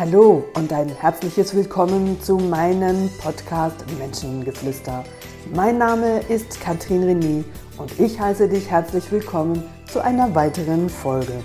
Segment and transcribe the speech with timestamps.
[0.00, 5.04] Hallo und ein herzliches Willkommen zu meinem Podcast Menschengeflüster.
[5.54, 7.44] Mein Name ist Katrin René
[7.76, 9.62] und ich heiße dich herzlich willkommen
[9.92, 11.44] zu einer weiteren Folge.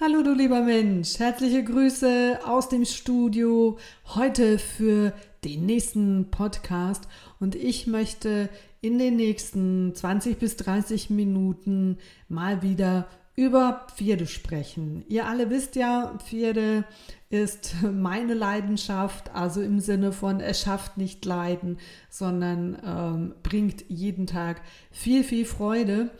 [0.00, 3.78] Hallo du lieber Mensch, herzliche Grüße aus dem Studio
[4.16, 5.12] heute für
[5.44, 7.06] den nächsten Podcast
[7.38, 8.48] und ich möchte
[8.80, 15.04] in den nächsten 20 bis 30 Minuten mal wieder über Pferde sprechen.
[15.08, 16.84] Ihr alle wisst ja, Pferde
[17.30, 21.78] ist meine Leidenschaft, also im Sinne von, es schafft nicht Leiden,
[22.10, 24.60] sondern ähm, bringt jeden Tag
[24.90, 26.10] viel, viel Freude.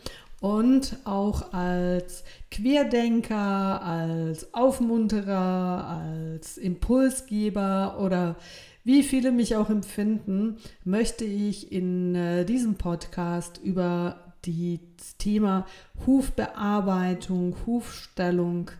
[0.41, 8.35] Und auch als Querdenker, als Aufmunterer, als Impulsgeber oder
[8.83, 15.65] wie viele mich auch empfinden, möchte ich in äh, diesem Podcast über das Thema
[16.05, 18.71] Hufbearbeitung, Hufstellung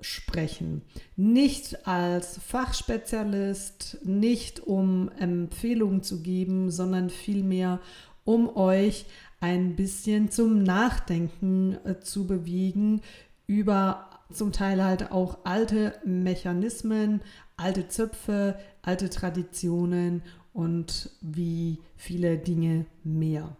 [0.00, 0.82] sprechen.
[1.16, 7.80] Nicht als Fachspezialist, nicht um Empfehlungen zu geben, sondern vielmehr
[8.24, 9.06] um euch
[9.40, 13.00] ein bisschen zum Nachdenken äh, zu bewegen
[13.46, 17.22] über zum Teil halt auch alte Mechanismen,
[17.56, 20.22] alte Zöpfe, alte Traditionen
[20.52, 23.56] und wie viele Dinge mehr.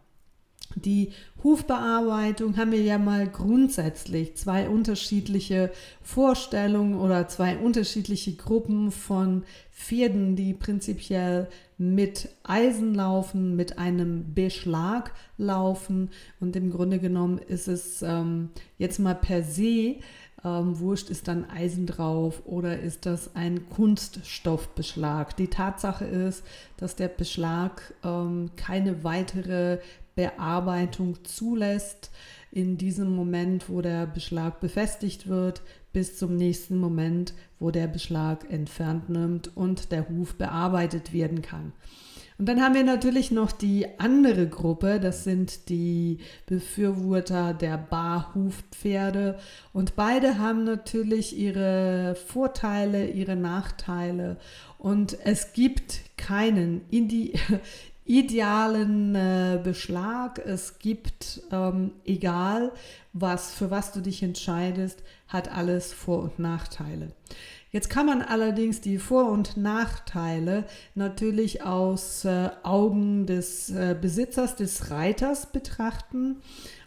[0.74, 5.70] Die Hufbearbeitung haben wir ja mal grundsätzlich zwei unterschiedliche
[6.02, 15.12] Vorstellungen oder zwei unterschiedliche Gruppen von Pferden, die prinzipiell mit Eisen laufen, mit einem Beschlag
[15.36, 16.10] laufen.
[16.40, 19.96] Und im Grunde genommen ist es ähm, jetzt mal per se
[20.44, 25.36] ähm, wurscht, ist dann Eisen drauf oder ist das ein Kunststoffbeschlag?
[25.36, 26.44] Die Tatsache ist,
[26.76, 29.78] dass der Beschlag ähm, keine weitere
[30.18, 32.10] Bearbeitung zulässt.
[32.50, 35.62] In diesem Moment, wo der Beschlag befestigt wird,
[35.92, 41.72] bis zum nächsten Moment, wo der Beschlag entfernt nimmt und der Huf bearbeitet werden kann.
[42.36, 49.38] Und dann haben wir natürlich noch die andere Gruppe, das sind die Befürworter der Barhufpferde.
[49.72, 54.36] Und beide haben natürlich ihre Vorteile, ihre Nachteile.
[54.78, 56.82] Und es gibt keinen
[58.08, 60.38] idealen äh, Beschlag.
[60.38, 62.72] Es gibt, ähm, egal
[63.12, 67.12] was, für was du dich entscheidest, hat alles Vor- und Nachteile.
[67.70, 70.64] Jetzt kann man allerdings die Vor- und Nachteile
[70.94, 76.36] natürlich aus äh, Augen des äh, Besitzers, des Reiters betrachten.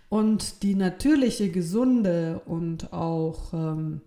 [0.09, 4.01] Und die natürliche, gesunde und auch ähm,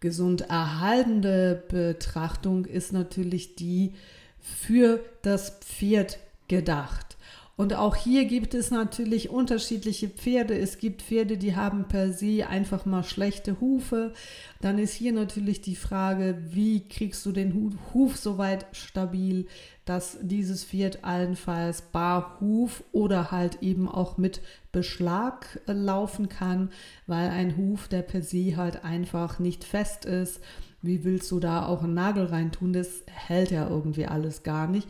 [0.00, 3.92] gesund erhaltende Betrachtung ist natürlich die,
[4.40, 6.18] für das Pferd
[6.48, 7.16] gedacht.
[7.60, 10.58] Und auch hier gibt es natürlich unterschiedliche Pferde.
[10.58, 14.14] Es gibt Pferde, die haben per se einfach mal schlechte Hufe.
[14.62, 19.46] Dann ist hier natürlich die Frage, wie kriegst du den Huf so weit stabil,
[19.84, 24.40] dass dieses Pferd allenfalls barhuf oder halt eben auch mit
[24.72, 26.70] Beschlag laufen kann,
[27.06, 30.40] weil ein Huf, der per se halt einfach nicht fest ist,
[30.82, 32.72] wie willst du da auch einen Nagel reintun?
[32.72, 34.88] Das hält ja irgendwie alles gar nicht.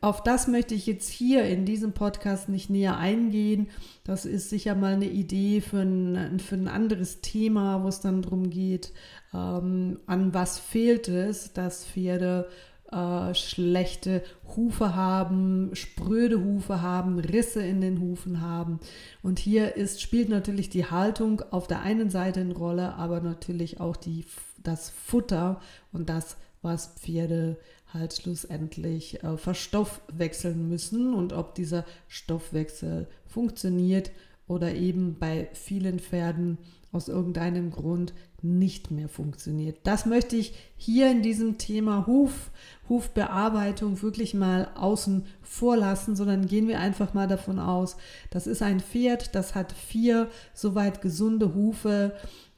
[0.00, 3.68] Auf das möchte ich jetzt hier in diesem Podcast nicht näher eingehen.
[4.02, 8.22] Das ist sicher mal eine Idee für ein, für ein anderes Thema, wo es dann
[8.22, 8.92] darum geht,
[9.32, 12.48] ähm, an was fehlt es, dass Pferde
[12.90, 14.22] äh, schlechte
[14.56, 18.80] Hufe haben, spröde Hufe haben, Risse in den Hufen haben.
[19.22, 23.80] Und hier ist, spielt natürlich die Haltung auf der einen Seite eine Rolle, aber natürlich
[23.80, 24.24] auch die
[24.62, 25.60] das Futter
[25.92, 27.58] und das, was Pferde
[27.92, 34.10] halt schlussendlich äh, verstoffwechseln müssen und ob dieser Stoffwechsel funktioniert
[34.46, 36.58] oder eben bei vielen Pferden
[36.92, 38.12] aus irgendeinem Grund
[38.42, 39.78] nicht mehr funktioniert.
[39.84, 42.50] Das möchte ich hier in diesem Thema Huf,
[42.88, 47.96] Hufbearbeitung wirklich mal außen vor lassen, sondern gehen wir einfach mal davon aus,
[48.30, 52.14] das ist ein Pferd, das hat vier soweit gesunde Hufe,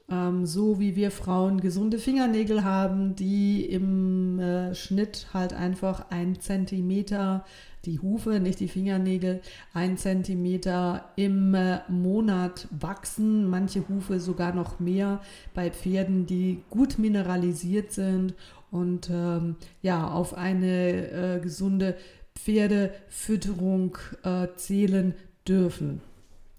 [0.09, 6.39] ähm, so wie wir Frauen gesunde Fingernägel haben, die im äh, Schnitt halt einfach ein
[6.39, 7.45] Zentimeter,
[7.85, 9.41] die Hufe, nicht die Fingernägel,
[9.73, 13.49] ein Zentimeter im äh, Monat wachsen.
[13.49, 15.21] Manche Hufe sogar noch mehr
[15.53, 18.35] bei Pferden, die gut mineralisiert sind
[18.71, 21.95] und ähm, ja, auf eine äh, gesunde
[22.35, 25.15] Pferdefütterung äh, zählen
[25.47, 26.01] dürfen.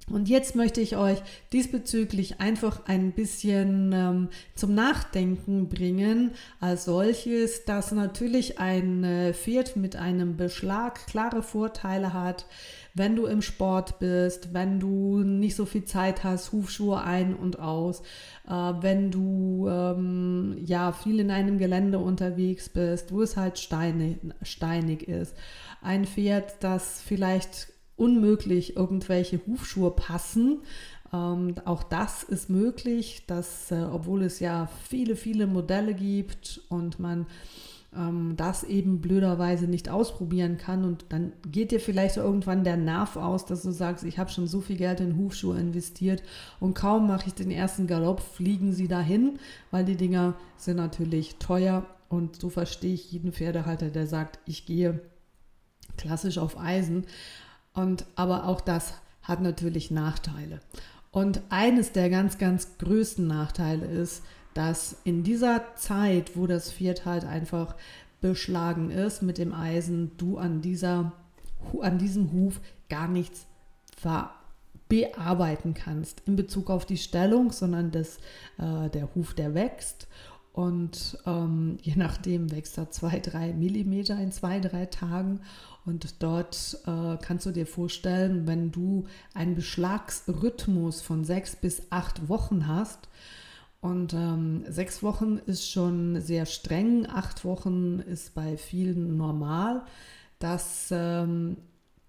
[0.08, 1.20] Und jetzt möchte ich euch
[1.52, 6.30] diesbezüglich einfach ein bisschen ähm, zum Nachdenken bringen,
[6.60, 12.46] als solches, dass natürlich ein äh, Pferd mit einem Beschlag klare Vorteile hat,
[12.94, 17.58] wenn du im Sport bist, wenn du nicht so viel Zeit hast, Hufschuhe ein und
[17.58, 18.00] aus,
[18.46, 24.18] äh, wenn du ähm, ja viel in einem Gelände unterwegs bist, wo es halt steinig,
[24.42, 25.34] steinig ist.
[25.82, 30.62] Ein Pferd, das vielleicht unmöglich irgendwelche Hufschuhe passen.
[31.12, 36.98] Ähm, auch das ist möglich, dass, äh, obwohl es ja viele, viele Modelle gibt und
[36.98, 37.26] man
[37.96, 43.16] ähm, das eben blöderweise nicht ausprobieren kann und dann geht dir vielleicht irgendwann der Nerv
[43.16, 46.22] aus, dass du sagst, ich habe schon so viel Geld in Hufschuhe investiert
[46.60, 49.38] und kaum mache ich den ersten Galopp, fliegen sie dahin,
[49.70, 54.66] weil die Dinger sind natürlich teuer und so verstehe ich jeden Pferdehalter, der sagt, ich
[54.66, 55.00] gehe
[55.96, 57.06] klassisch auf Eisen.
[57.76, 60.60] Und, aber auch das hat natürlich Nachteile.
[61.12, 64.22] Und eines der ganz, ganz größten Nachteile ist,
[64.54, 67.76] dass in dieser Zeit, wo das Pferd halt einfach
[68.20, 71.12] beschlagen ist mit dem Eisen, du an, dieser,
[71.80, 73.46] an diesem Huf gar nichts
[74.88, 78.18] bearbeiten kannst in Bezug auf die Stellung, sondern das,
[78.58, 80.06] äh, der Huf, der wächst
[80.56, 85.40] und ähm, je nachdem wächst er zwei, drei Millimeter in zwei, drei Tagen.
[85.84, 89.04] Und dort äh, kannst du dir vorstellen, wenn du
[89.34, 93.06] einen Beschlagsrhythmus von sechs bis acht Wochen hast,
[93.82, 99.82] und ähm, sechs Wochen ist schon sehr streng, acht Wochen ist bei vielen normal,
[100.38, 101.58] dass, ähm,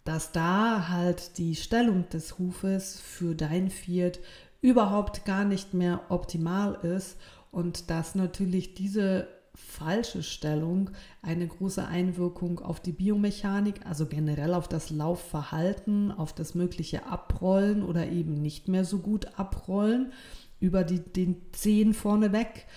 [0.06, 4.20] dass da halt die Stellung des Hufes für dein Pferd
[4.62, 7.18] überhaupt gar nicht mehr optimal ist
[7.52, 10.92] und dass natürlich diese falsche Stellung
[11.24, 17.84] eine große Einwirkung auf die Biomechanik, also generell auf das Laufverhalten, auf das mögliche Abrollen
[17.84, 20.12] oder eben nicht mehr so gut abrollen
[20.60, 22.68] über die, den Zehen vorneweg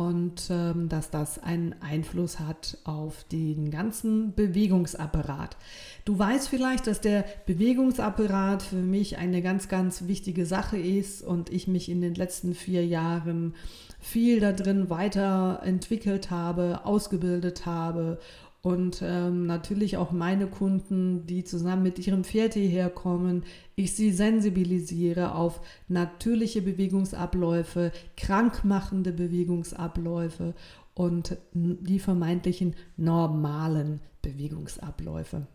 [0.00, 5.58] und ähm, dass das einen Einfluss hat auf den ganzen Bewegungsapparat.
[6.06, 11.52] Du weißt vielleicht, dass der Bewegungsapparat für mich eine ganz, ganz wichtige Sache ist und
[11.52, 13.54] ich mich in den letzten vier Jahren
[13.98, 18.18] viel da drin weiterentwickelt habe, ausgebildet habe
[18.62, 24.12] und ähm, natürlich auch meine Kunden, die zusammen mit ihrem Pferd hierher kommen, ich sie
[24.12, 30.54] sensibilisiere auf natürliche Bewegungsabläufe, krankmachende Bewegungsabläufe
[30.92, 35.46] und die vermeintlichen normalen Bewegungsabläufe.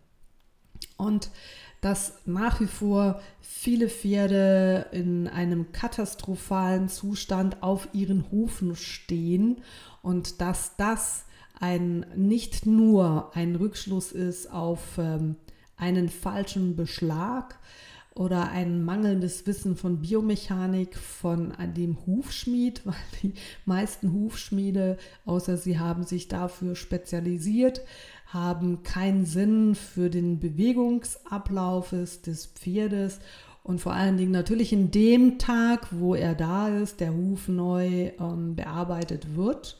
[0.97, 1.29] Und
[1.81, 9.57] dass nach wie vor viele Pferde in einem katastrophalen Zustand auf ihren Hufen stehen
[10.01, 11.24] und dass das
[11.59, 15.35] ein, nicht nur ein Rückschluss ist auf ähm,
[15.77, 17.59] einen falschen Beschlag
[18.15, 23.33] oder ein mangelndes Wissen von Biomechanik von dem Hufschmied, weil die
[23.65, 27.81] meisten Hufschmiede, außer sie haben sich dafür spezialisiert,
[28.27, 33.19] haben keinen Sinn für den Bewegungsablauf des Pferdes
[33.63, 38.11] und vor allen Dingen natürlich in dem Tag, wo er da ist, der Huf neu
[38.19, 39.77] ähm, bearbeitet wird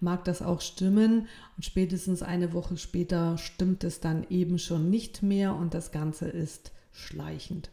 [0.00, 5.22] mag das auch stimmen und spätestens eine Woche später stimmt es dann eben schon nicht
[5.22, 7.70] mehr und das Ganze ist schleichend.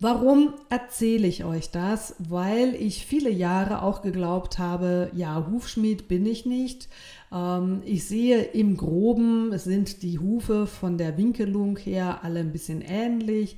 [0.00, 2.14] Warum erzähle ich euch das?
[2.20, 6.88] Weil ich viele Jahre auch geglaubt habe, ja, Hufschmied bin ich nicht.
[7.32, 12.52] Ähm, ich sehe im groben, es sind die Hufe von der Winkelung her alle ein
[12.52, 13.56] bisschen ähnlich.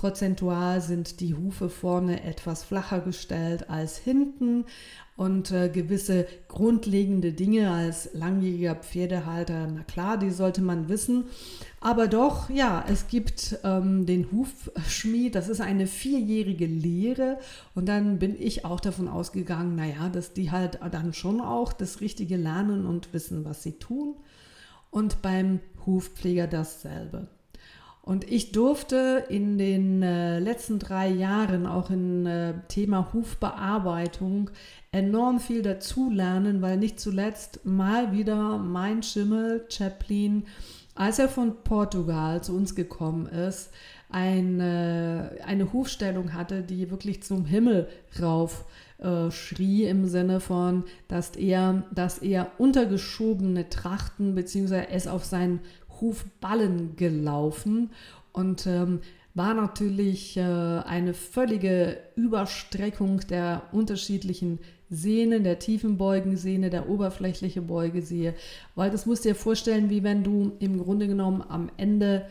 [0.00, 4.64] Prozentual sind die Hufe vorne etwas flacher gestellt als hinten
[5.14, 11.24] und äh, gewisse grundlegende Dinge als langjähriger Pferdehalter, na klar, die sollte man wissen.
[11.82, 17.38] Aber doch, ja, es gibt ähm, den Hufschmied, das ist eine vierjährige Lehre
[17.74, 22.00] und dann bin ich auch davon ausgegangen, naja, dass die halt dann schon auch das
[22.00, 24.14] Richtige lernen und wissen, was sie tun.
[24.90, 27.28] Und beim Hufpfleger dasselbe.
[28.02, 34.50] Und ich durfte in den äh, letzten drei Jahren auch im äh, Thema Hufbearbeitung
[34.90, 40.46] enorm viel dazulernen, weil nicht zuletzt mal wieder mein Schimmel Chaplin,
[40.94, 43.70] als er von Portugal zu uns gekommen ist,
[44.08, 47.88] eine, eine Hufstellung hatte, die wirklich zum Himmel
[48.20, 48.64] rauf
[48.98, 55.60] äh, schrie im Sinne von, dass er, dass er untergeschobene Trachten beziehungsweise es auf seinen
[56.00, 57.90] Hufballen gelaufen
[58.32, 59.00] und ähm,
[59.34, 64.58] war natürlich äh, eine völlige Überstreckung der unterschiedlichen
[64.90, 68.34] Sehnen, der tiefen Beugensehne, der oberflächliche Beugesehe,
[68.74, 72.26] weil das musst du dir vorstellen, wie wenn du im Grunde genommen am Ende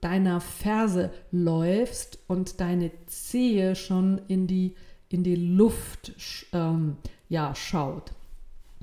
[0.00, 4.74] deiner Ferse läufst und deine Zehe schon in die,
[5.08, 6.14] in die Luft
[6.52, 6.96] ähm,
[7.28, 8.12] ja, schaut.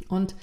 [0.09, 0.35] Und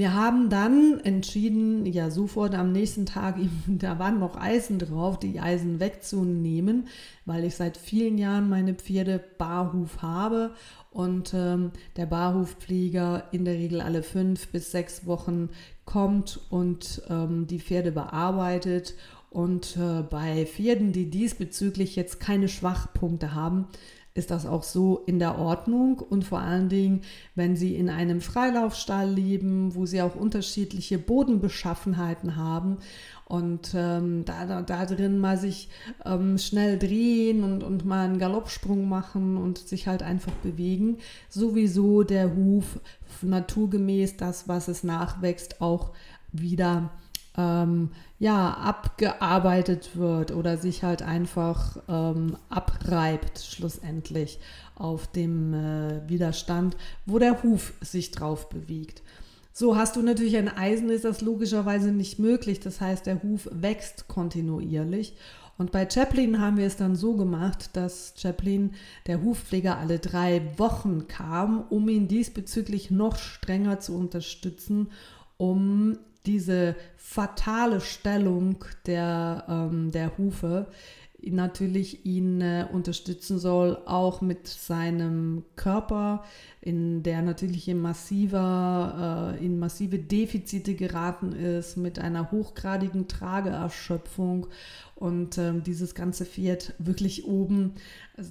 [0.00, 5.40] wir haben dann entschieden, ja sofort am nächsten Tag, da waren noch Eisen drauf, die
[5.40, 6.88] Eisen wegzunehmen,
[7.26, 10.54] weil ich seit vielen Jahren meine Pferde Barhuf habe
[10.90, 15.50] und ähm, der Barhufpfleger in der Regel alle fünf bis sechs Wochen
[15.84, 18.94] kommt und ähm, die Pferde bearbeitet.
[19.28, 23.66] Und äh, bei Pferden, die diesbezüglich jetzt keine Schwachpunkte haben,
[24.20, 25.98] ist das auch so in der Ordnung.
[25.98, 27.00] Und vor allen Dingen,
[27.34, 32.76] wenn sie in einem Freilaufstall leben, wo sie auch unterschiedliche Bodenbeschaffenheiten haben
[33.24, 35.68] und ähm, da, da drin mal sich
[36.04, 40.98] ähm, schnell drehen und, und mal einen Galoppsprung machen und sich halt einfach bewegen,
[41.28, 42.78] sowieso der Huf
[43.22, 45.92] naturgemäß das, was es nachwächst, auch
[46.32, 46.90] wieder
[47.40, 54.38] ähm, ja, abgearbeitet wird oder sich halt einfach ähm, abreibt schlussendlich
[54.74, 59.02] auf dem äh, Widerstand, wo der Huf sich drauf bewegt.
[59.52, 62.60] So hast du natürlich ein Eisen, ist das logischerweise nicht möglich.
[62.60, 65.16] Das heißt, der Huf wächst kontinuierlich.
[65.58, 68.72] Und bei Chaplin haben wir es dann so gemacht, dass Chaplin,
[69.06, 74.88] der Hufpfleger, alle drei Wochen kam, um ihn diesbezüglich noch strenger zu unterstützen,
[75.36, 75.98] um
[76.30, 80.68] diese fatale Stellung der, ähm, der Hufe
[81.22, 86.24] natürlich ihn äh, unterstützen soll, auch mit seinem Körper,
[86.60, 94.46] in der natürlich in, massiver, äh, in massive Defizite geraten ist, mit einer hochgradigen Trageerschöpfung.
[94.94, 97.74] Und ähm, dieses ganze Pferd wirklich oben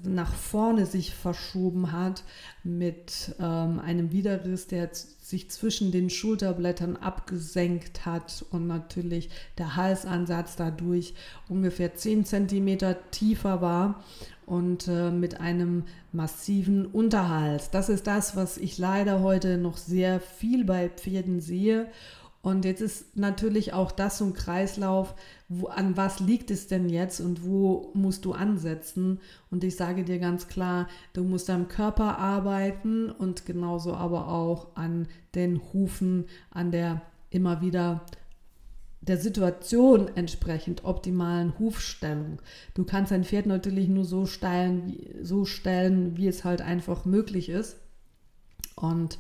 [0.04, 2.24] nach vorne sich verschoben hat
[2.64, 10.56] mit ähm, einem Widerriss, der sich zwischen den Schulterblättern abgesenkt hat und natürlich der Halsansatz
[10.56, 11.14] dadurch
[11.48, 14.04] ungefähr 10 cm tiefer war
[14.46, 17.70] und äh, mit einem massiven Unterhals.
[17.70, 21.88] Das ist das, was ich leider heute noch sehr viel bei Pferden sehe
[22.42, 25.14] und jetzt ist natürlich auch das so ein Kreislauf,
[25.50, 29.20] wo, an was liegt es denn jetzt und wo musst du ansetzen?
[29.52, 34.76] Und ich sage dir ganz klar, du musst am Körper arbeiten und genauso aber auch
[34.76, 38.06] an den Hufen, an der immer wieder
[39.02, 42.42] der Situation entsprechend optimalen Hufstellung.
[42.74, 47.50] Du kannst dein Pferd natürlich nur so stellen, so stellen, wie es halt einfach möglich
[47.50, 47.78] ist.
[48.76, 49.20] Und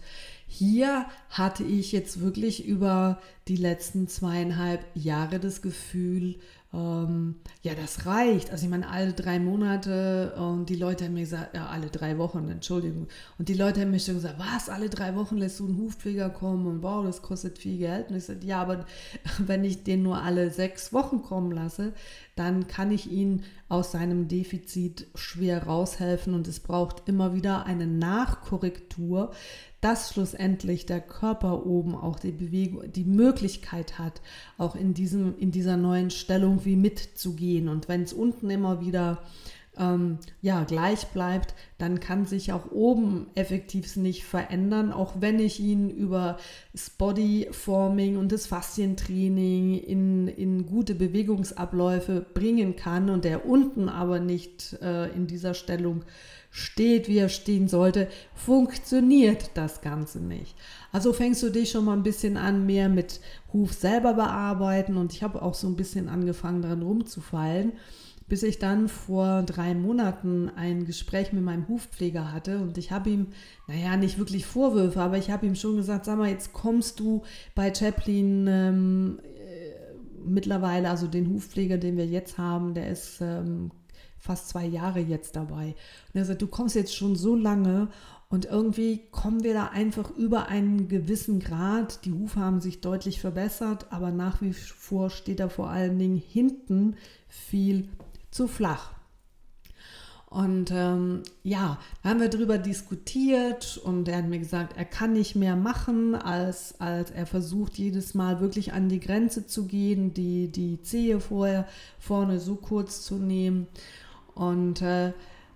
[0.51, 6.38] hier hatte ich jetzt wirklich über die letzten zweieinhalb Jahre das Gefühl,
[6.74, 8.51] ähm, ja, das reicht.
[8.51, 12.18] Also ich meine, alle drei Monate und die Leute haben mir gesagt, ja, alle drei
[12.18, 13.08] Wochen, Entschuldigung.
[13.38, 16.29] Und die Leute haben mir schon gesagt, was, alle drei Wochen lässt du einen Hufpfleger
[16.32, 18.10] kommen und wow, das kostet viel Geld.
[18.10, 18.86] Und ich sagte, ja, aber
[19.39, 21.94] wenn ich den nur alle sechs Wochen kommen lasse,
[22.36, 27.86] dann kann ich ihn aus seinem Defizit schwer raushelfen und es braucht immer wieder eine
[27.86, 29.32] Nachkorrektur,
[29.81, 34.21] dass schlussendlich der Körper oben auch die Bewegung, die Möglichkeit hat,
[34.57, 37.69] auch in diesem, in dieser neuen Stellung wie mitzugehen.
[37.69, 39.24] Und wenn es unten immer wieder
[39.79, 45.59] ähm, ja, gleich bleibt, dann kann sich auch oben effektiv nicht verändern, auch wenn ich
[45.59, 46.38] ihn über
[46.74, 54.19] das Bodyforming und das Faszientraining in, in gute Bewegungsabläufe bringen kann und der unten aber
[54.19, 56.03] nicht äh, in dieser Stellung
[56.51, 60.55] steht, wie er stehen sollte, funktioniert das Ganze nicht.
[60.91, 63.21] Also fängst du dich schon mal ein bisschen an, mehr mit
[63.53, 67.74] Huf selber bearbeiten und ich habe auch so ein bisschen angefangen, daran rumzufallen,
[68.29, 73.09] bis ich dann vor drei Monaten ein Gespräch mit meinem Hufpfleger hatte und ich habe
[73.09, 73.27] ihm,
[73.67, 77.24] naja, nicht wirklich Vorwürfe, aber ich habe ihm schon gesagt, sag mal, jetzt kommst du
[77.55, 83.71] bei Chaplin ähm, äh, mittlerweile, also den Hufpfleger, den wir jetzt haben, der ist ähm,
[84.19, 85.75] fast zwei Jahre jetzt dabei.
[86.13, 87.88] Und er sagt, du kommst jetzt schon so lange
[88.29, 92.05] und irgendwie kommen wir da einfach über einen gewissen Grad.
[92.05, 96.17] Die Hufe haben sich deutlich verbessert, aber nach wie vor steht er vor allen Dingen
[96.17, 96.95] hinten
[97.27, 97.89] viel
[98.31, 98.91] zu flach.
[100.29, 105.13] Und ähm, ja, da haben wir darüber diskutiert und er hat mir gesagt, er kann
[105.13, 110.13] nicht mehr machen, als, als er versucht, jedes Mal wirklich an die Grenze zu gehen,
[110.13, 111.67] die, die Zehe vorher
[111.98, 113.65] vorne so kurz zu nehmen.
[114.36, 115.13] Und äh,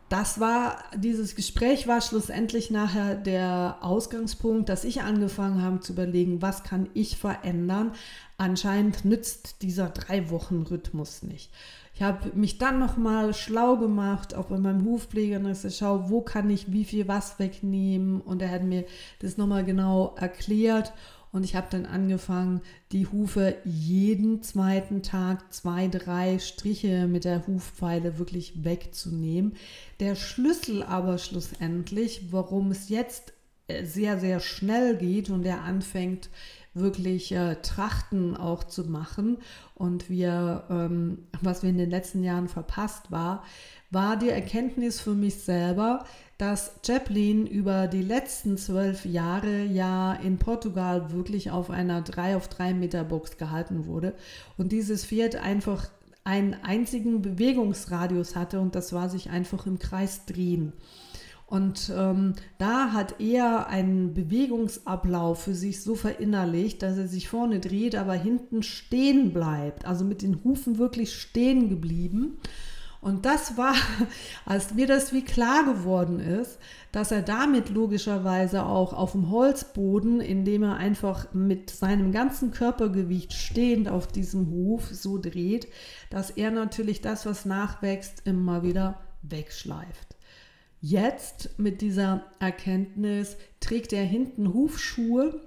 [0.10, 6.42] das war, dieses Gespräch war schlussendlich nachher der Ausgangspunkt, dass ich angefangen habe zu überlegen,
[6.42, 7.94] was kann ich verändern.
[8.38, 11.52] Anscheinend nützt dieser drei Wochen Rhythmus nicht.
[11.96, 16.22] Ich habe mich dann nochmal schlau gemacht, auch bei meinem Hufpfleger, und gesagt, schau, wo
[16.22, 18.20] kann ich wie viel was wegnehmen?
[18.20, 18.86] Und er hat mir
[19.20, 20.92] das nochmal genau erklärt.
[21.32, 27.48] Und ich habe dann angefangen, die Hufe jeden zweiten Tag zwei, drei Striche mit der
[27.48, 29.56] Hufpfeile wirklich wegzunehmen.
[30.00, 33.34] Der Schlüssel aber schlussendlich, warum es jetzt
[33.68, 36.30] äh, sehr, sehr schnell geht und er anfängt,
[36.74, 39.38] wirklich äh, Trachten auch zu machen.
[39.76, 43.44] Und wir, ähm, was wir in den letzten Jahren verpasst war,
[43.92, 46.06] war die Erkenntnis für mich selber,
[46.38, 52.48] dass Chaplin über die letzten zwölf Jahre ja in Portugal wirklich auf einer 3 auf
[52.48, 54.16] 3 Meter Box gehalten wurde
[54.58, 55.90] und dieses Pferd einfach
[56.24, 60.74] einen einzigen Bewegungsradius hatte und das war sich einfach im Kreis drehen.
[61.54, 67.60] Und ähm, da hat er einen Bewegungsablauf für sich so verinnerlicht, dass er sich vorne
[67.60, 69.86] dreht, aber hinten stehen bleibt.
[69.86, 72.40] Also mit den Hufen wirklich stehen geblieben.
[73.02, 73.76] Und das war,
[74.48, 76.58] als mir das wie klar geworden ist,
[76.92, 83.32] dass er damit logischerweise auch auf dem Holzboden, indem er einfach mit seinem ganzen Körpergewicht
[83.32, 85.68] stehend auf diesem Hof so dreht,
[86.10, 90.13] dass er natürlich das, was nachwächst, immer wieder wegschleift.
[90.86, 95.40] Jetzt mit dieser Erkenntnis trägt er hinten Hufschuhe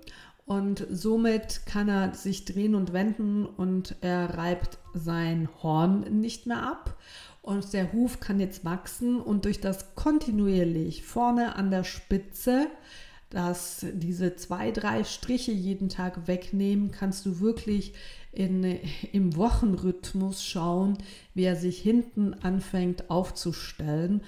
[0.46, 6.62] und somit kann er sich drehen und wenden und er reibt sein Horn nicht mehr
[6.62, 6.96] ab
[7.42, 12.68] und der Huf kann jetzt wachsen und durch das kontinuierlich vorne an der Spitze,
[13.28, 17.92] dass diese zwei, drei Striche jeden Tag wegnehmen, kannst du wirklich
[18.32, 18.64] in,
[19.12, 20.96] im Wochenrhythmus schauen,
[21.34, 24.22] wie er sich hinten anfängt aufzustellen.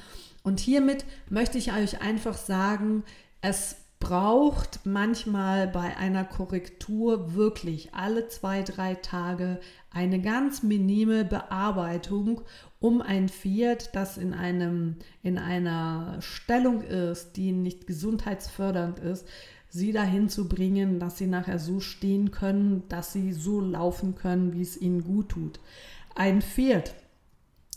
[0.49, 3.05] Und hiermit möchte ich euch einfach sagen,
[3.43, 12.41] es braucht manchmal bei einer Korrektur wirklich alle zwei, drei Tage eine ganz minime Bearbeitung,
[12.81, 19.27] um ein Pferd, das in, einem, in einer Stellung ist, die nicht gesundheitsfördernd ist,
[19.69, 24.55] sie dahin zu bringen, dass sie nachher so stehen können, dass sie so laufen können,
[24.55, 25.61] wie es ihnen gut tut.
[26.15, 26.95] Ein Pferd,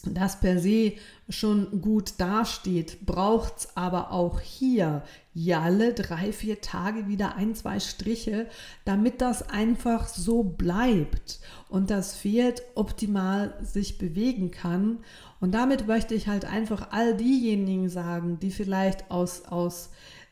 [0.03, 0.93] das per se
[1.29, 5.03] schon gut dasteht, braucht es aber auch hier
[5.49, 8.47] alle drei, vier Tage wieder ein, zwei Striche,
[8.83, 11.39] damit das einfach so bleibt
[11.69, 14.99] und das Pferd optimal sich bewegen kann.
[15.39, 19.91] Und damit möchte ich halt einfach all diejenigen sagen, die vielleicht aus, aus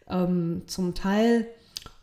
[0.10, 1.48] ähm, zum Teil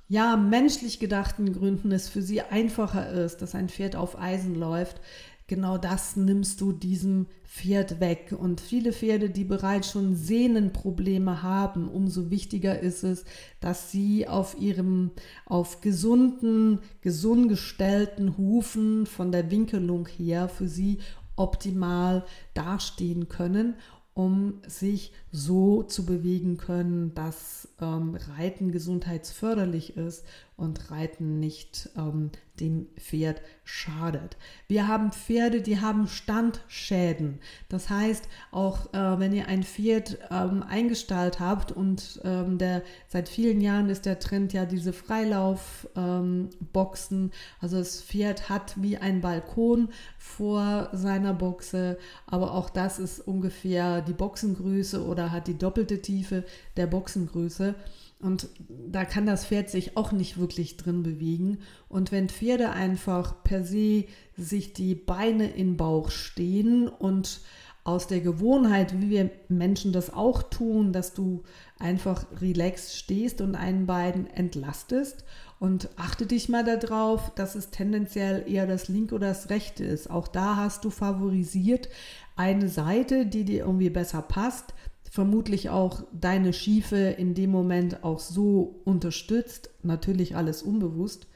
[0.09, 5.01] ja, menschlich gedachten Gründen es für sie einfacher ist, dass ein Pferd auf Eisen läuft,
[5.47, 8.35] genau das nimmst du diesem Pferd weg.
[8.39, 13.25] Und viele Pferde, die bereits schon Sehnenprobleme haben, umso wichtiger ist es,
[13.61, 15.11] dass sie auf ihrem,
[15.45, 20.99] auf gesunden, gesund gestellten Hufen von der Winkelung her für sie
[21.37, 23.75] optimal dastehen können
[24.17, 30.25] um sich so zu bewegen können, dass ähm, Reiten gesundheitsförderlich ist
[30.57, 34.39] und Reiten nicht ähm, dem Pferd schadet.
[34.69, 37.41] Wir haben Pferde, die haben Standschäden.
[37.69, 43.29] Das heißt, auch äh, wenn ihr ein Pferd ähm, eingestallt habt und ähm, der, seit
[43.29, 47.25] vielen Jahren ist der Trend ja diese Freilaufboxen.
[47.25, 53.21] Ähm, also das Pferd hat wie ein Balkon vor seiner Boxe, aber auch das ist
[53.21, 56.45] ungefähr die Boxengröße oder hat die doppelte Tiefe
[56.77, 57.75] der Boxengröße.
[58.21, 61.59] Und da kann das Pferd sich auch nicht wirklich drin bewegen.
[61.89, 64.05] Und wenn Pferde einfach per se
[64.37, 67.41] sich die Beine in Bauch stehen und
[67.85, 71.45] aus der Gewohnheit, wie wir Menschen das auch tun, dass du
[71.79, 75.25] einfach relaxed stehst und einen beiden entlastest
[75.61, 80.11] und achte dich mal darauf, dass es tendenziell eher das linke oder das rechte ist.
[80.11, 81.89] Auch da hast du favorisiert
[82.35, 84.75] eine Seite, die dir irgendwie besser passt
[85.11, 91.27] vermutlich auch deine Schiefe in dem Moment auch so unterstützt, natürlich alles unbewusst.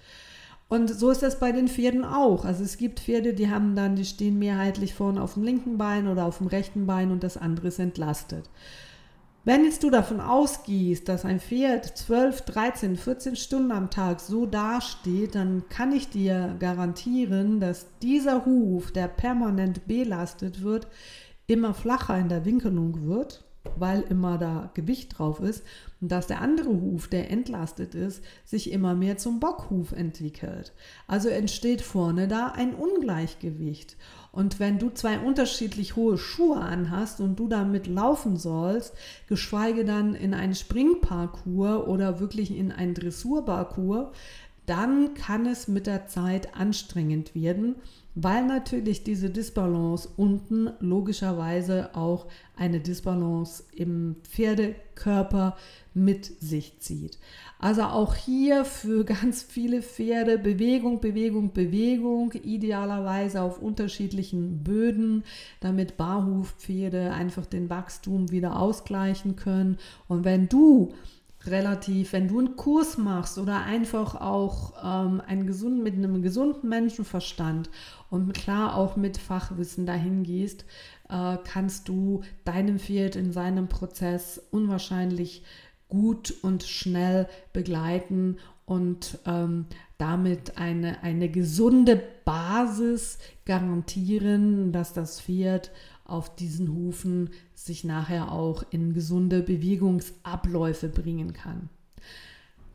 [0.68, 2.44] Und so ist das bei den Pferden auch.
[2.44, 6.06] Also es gibt Pferde, die haben dann, die stehen mehrheitlich vorne auf dem linken Bein
[6.06, 8.48] oder auf dem rechten Bein und das andere ist entlastet.
[9.42, 14.46] Wenn jetzt du davon ausgehst, dass ein Pferd 12, 13, 14 Stunden am Tag so
[14.46, 20.86] dasteht, dann kann ich dir garantieren, dass dieser Huf, der permanent belastet wird,
[21.46, 23.42] immer flacher in der Winkelung wird
[23.76, 25.62] weil immer da Gewicht drauf ist
[26.00, 30.72] und dass der andere Huf, der entlastet ist, sich immer mehr zum Bockhuf entwickelt.
[31.06, 33.96] Also entsteht vorne da ein Ungleichgewicht.
[34.32, 38.94] Und wenn du zwei unterschiedlich hohe Schuhe anhast und du damit laufen sollst,
[39.28, 44.08] geschweige dann in einen Springparcours oder wirklich in einen Dressurparcours,
[44.66, 47.74] dann kann es mit der Zeit anstrengend werden,
[48.14, 55.56] weil natürlich diese Disbalance unten logischerweise auch eine Disbalance im Pferdekörper
[55.94, 57.18] mit sich zieht.
[57.58, 65.24] Also auch hier für ganz viele Pferde Bewegung, Bewegung, Bewegung, idealerweise auf unterschiedlichen Böden,
[65.60, 69.78] damit Barhufpferde einfach den Wachstum wieder ausgleichen können.
[70.08, 70.92] Und wenn du
[71.46, 76.68] relativ, wenn du einen Kurs machst oder einfach auch ähm, einen gesunden, mit einem gesunden
[76.68, 77.70] Menschenverstand
[78.10, 80.64] und klar auch mit Fachwissen dahin gehst,
[81.08, 85.42] äh, kannst du deinem Pferd in seinem Prozess unwahrscheinlich
[85.88, 89.66] gut und schnell begleiten und ähm,
[89.98, 95.72] damit eine, eine gesunde Basis garantieren, dass das Pferd
[96.10, 101.68] auf diesen Hufen sich nachher auch in gesunde Bewegungsabläufe bringen kann.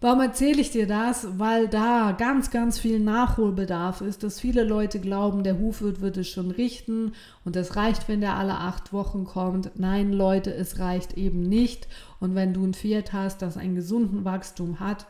[0.01, 1.39] Warum erzähle ich dir das?
[1.39, 6.27] Weil da ganz, ganz viel Nachholbedarf ist, dass viele Leute glauben, der Hufwirt wird es
[6.27, 9.71] schon richten und es reicht, wenn der alle acht Wochen kommt.
[9.79, 11.87] Nein, Leute, es reicht eben nicht.
[12.19, 15.07] Und wenn du ein Pferd hast, das einen gesunden Wachstum hat,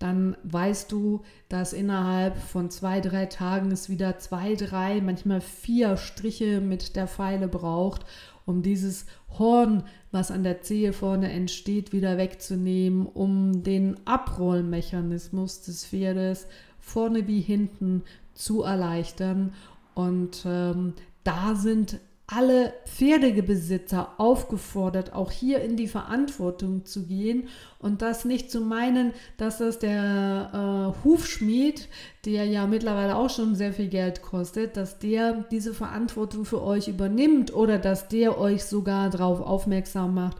[0.00, 5.98] dann weißt du, dass innerhalb von zwei, drei Tagen es wieder zwei, drei, manchmal vier
[5.98, 8.06] Striche mit der Pfeile braucht,
[8.46, 9.04] um dieses
[9.38, 16.46] Horn, was an der Zehe vorne entsteht, wieder wegzunehmen, um den Abrollmechanismus des Pferdes
[16.80, 19.52] vorne wie hinten zu erleichtern.
[19.94, 27.48] Und ähm, da sind alle Pferdebesitzer aufgefordert, auch hier in die Verantwortung zu gehen
[27.80, 31.88] und das nicht zu meinen, dass das der äh, Hufschmied,
[32.24, 36.86] der ja mittlerweile auch schon sehr viel Geld kostet, dass der diese Verantwortung für euch
[36.86, 40.36] übernimmt oder dass der euch sogar darauf aufmerksam macht.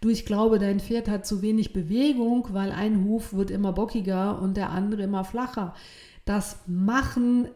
[0.00, 4.40] Du, ich glaube, dein Pferd hat zu wenig Bewegung, weil ein Huf wird immer bockiger
[4.40, 5.74] und der andere immer flacher.
[6.24, 7.48] Das machen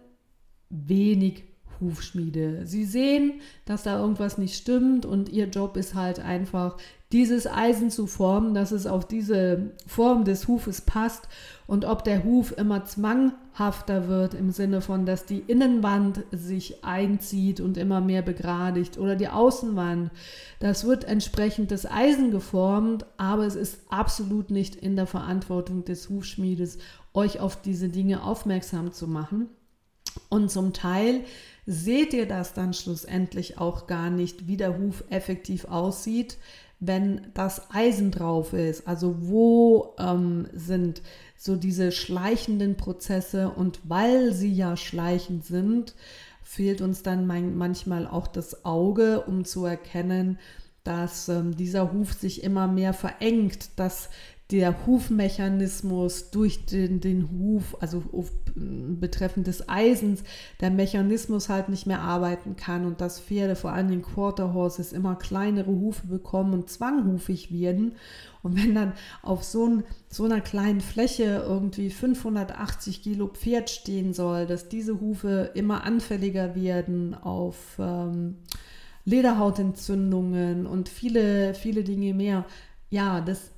[0.70, 1.44] wenig
[1.80, 2.66] Hufschmiede.
[2.66, 6.76] Sie sehen, dass da irgendwas nicht stimmt und ihr Job ist halt einfach,
[7.12, 11.28] dieses Eisen zu formen, dass es auf diese Form des Hufes passt
[11.68, 17.60] und ob der Huf immer zwanghafter wird im Sinne von, dass die Innenwand sich einzieht
[17.60, 20.10] und immer mehr begradigt oder die Außenwand,
[20.58, 26.08] das wird entsprechend das Eisen geformt, aber es ist absolut nicht in der Verantwortung des
[26.08, 26.78] Hufschmiedes,
[27.14, 29.48] euch auf diese Dinge aufmerksam zu machen.
[30.29, 31.24] Und zum Teil
[31.66, 36.38] seht ihr das dann schlussendlich auch gar nicht, wie der Huf effektiv aussieht,
[36.79, 38.87] wenn das Eisen drauf ist.
[38.87, 41.02] Also wo ähm, sind
[41.37, 45.94] so diese schleichenden Prozesse und weil sie ja schleichend sind,
[46.42, 50.38] fehlt uns dann manchmal auch das Auge, um zu erkennen,
[50.85, 54.09] dass ähm, dieser Huf sich immer mehr verengt, dass
[54.52, 60.22] der Hufmechanismus durch den, den Huf, also auf, betreffend des Eisens,
[60.61, 64.92] der Mechanismus halt nicht mehr arbeiten kann und dass Pferde, vor allem den Quarter Horses,
[64.92, 67.96] immer kleinere Hufe bekommen und zwanghufig werden.
[68.44, 74.12] Und wenn dann auf so, ein, so einer kleinen Fläche irgendwie 580 Kilo Pferd stehen
[74.12, 78.37] soll, dass diese Hufe immer anfälliger werden auf ähm,
[79.04, 82.44] Lederhautentzündungen und viele, viele Dinge mehr.
[82.90, 83.50] Ja, das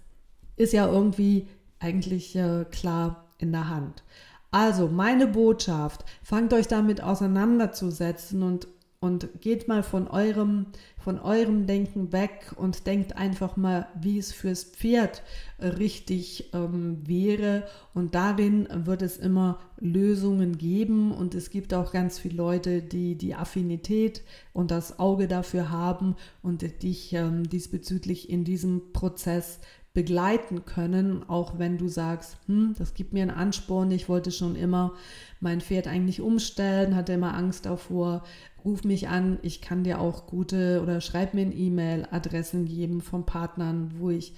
[0.59, 1.47] ist ja irgendwie
[1.79, 4.03] eigentlich äh, klar in der Hand.
[4.51, 8.67] Also meine Botschaft, fangt euch damit auseinanderzusetzen und,
[8.99, 10.67] und geht mal von eurem,
[10.99, 15.23] von eurem Denken weg und denkt einfach mal, wie es fürs Pferd
[15.61, 17.65] richtig ähm, wäre.
[17.93, 23.17] Und darin wird es immer Lösungen geben und es gibt auch ganz viele Leute, die
[23.17, 24.23] die Affinität
[24.55, 29.61] und das Auge dafür haben und dich ähm, diesbezüglich in diesem Prozess
[29.99, 34.55] begleiten können, auch wenn du sagst, hm, das gibt mir einen Ansporn, ich wollte schon
[34.55, 34.95] immer
[35.41, 38.23] mein Pferd eigentlich umstellen, hatte immer Angst davor,
[38.65, 43.27] ruf mich an, ich kann dir auch gute oder schreib mir ein E-Mail-Adressen geben von
[43.27, 44.35] Partnern, wo ich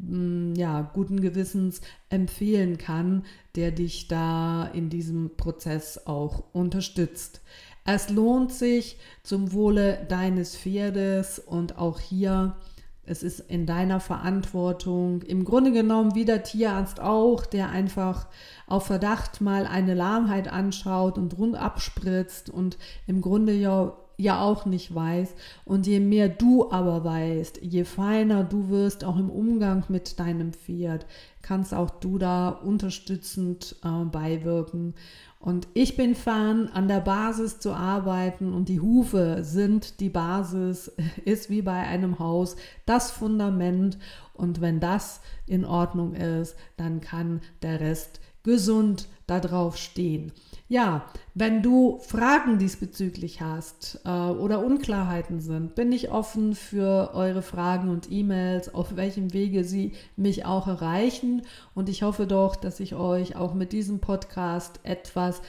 [0.00, 7.42] hm, ja, guten Gewissens empfehlen kann, der dich da in diesem Prozess auch unterstützt.
[7.84, 12.56] Es lohnt sich zum Wohle deines Pferdes und auch hier
[13.04, 15.22] es ist in deiner Verantwortung.
[15.22, 18.26] Im Grunde genommen wie der Tierarzt auch, der einfach
[18.66, 24.66] auf Verdacht mal eine Lahmheit anschaut und rund abspritzt und im Grunde ja, ja auch
[24.66, 25.34] nicht weiß.
[25.64, 30.52] Und je mehr du aber weißt, je feiner du wirst, auch im Umgang mit deinem
[30.52, 31.04] Pferd,
[31.42, 34.94] kannst auch du da unterstützend äh, beiwirken.
[35.42, 40.92] Und ich bin Fan, an der Basis zu arbeiten und die Hufe sind die Basis,
[41.24, 42.54] ist wie bei einem Haus
[42.86, 43.98] das Fundament.
[44.34, 50.30] Und wenn das in Ordnung ist, dann kann der Rest gesund darauf stehen.
[50.72, 51.04] Ja,
[51.34, 57.90] wenn du Fragen diesbezüglich hast äh, oder Unklarheiten sind, bin ich offen für eure Fragen
[57.90, 61.42] und E-Mails, auf welchem Wege sie mich auch erreichen.
[61.74, 65.42] Und ich hoffe doch, dass ich euch auch mit diesem Podcast etwas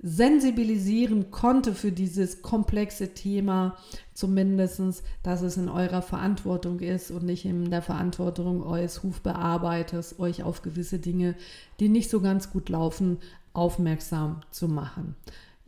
[0.00, 3.76] sensibilisieren konnte für dieses komplexe Thema,
[4.14, 10.44] zumindest, dass es in eurer Verantwortung ist und nicht in der Verantwortung eures Hufbearbeiters, euch
[10.44, 11.34] auf gewisse Dinge,
[11.80, 13.18] die nicht so ganz gut laufen,
[13.58, 15.16] aufmerksam zu machen.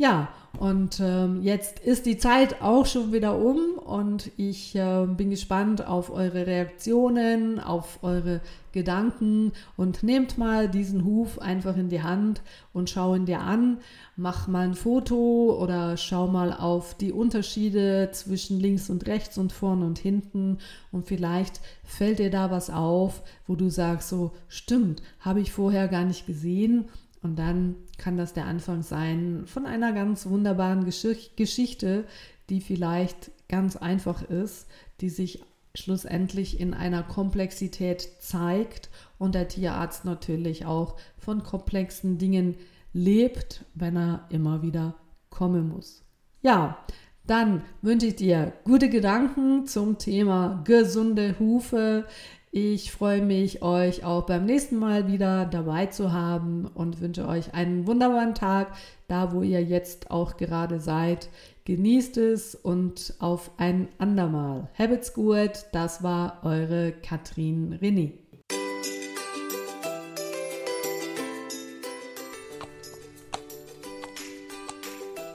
[0.00, 5.28] Ja, und ähm, jetzt ist die Zeit auch schon wieder um und ich äh, bin
[5.28, 8.40] gespannt auf eure Reaktionen, auf eure
[8.72, 12.40] Gedanken und nehmt mal diesen Huf einfach in die Hand
[12.72, 13.76] und schau ihn dir an.
[14.16, 19.52] Mach mal ein Foto oder schau mal auf die Unterschiede zwischen links und rechts und
[19.52, 20.56] vorn und hinten
[20.92, 25.88] und vielleicht fällt dir da was auf, wo du sagst, so stimmt, habe ich vorher
[25.88, 26.86] gar nicht gesehen
[27.22, 31.06] und dann kann das der Anfang sein von einer ganz wunderbaren Gesch
[31.36, 32.04] Geschichte,
[32.48, 34.66] die vielleicht ganz einfach ist,
[35.00, 35.42] die sich
[35.74, 42.56] schlussendlich in einer Komplexität zeigt und der Tierarzt natürlich auch von komplexen Dingen
[42.92, 44.94] lebt, wenn er immer wieder
[45.28, 46.02] kommen muss.
[46.42, 46.78] Ja,
[47.26, 52.06] dann wünsche ich dir gute Gedanken zum Thema gesunde Hufe.
[52.52, 57.54] Ich freue mich, euch auch beim nächsten Mal wieder dabei zu haben und wünsche euch
[57.54, 58.72] einen wunderbaren Tag,
[59.06, 61.28] da wo ihr jetzt auch gerade seid.
[61.64, 64.68] Genießt es und auf ein andermal.
[64.76, 68.14] Habit's gut, das war eure Katrin René.